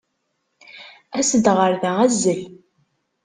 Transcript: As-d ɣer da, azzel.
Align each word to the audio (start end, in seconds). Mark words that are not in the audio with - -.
As-d 1.17 1.45
ɣer 1.57 1.73
da, 1.81 1.91
azzel. 2.05 2.41